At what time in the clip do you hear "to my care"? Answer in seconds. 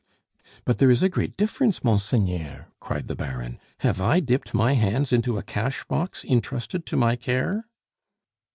6.87-7.65